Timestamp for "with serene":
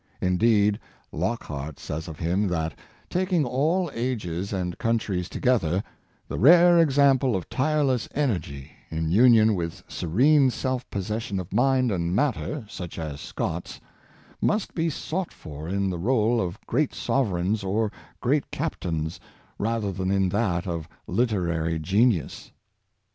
9.53-10.49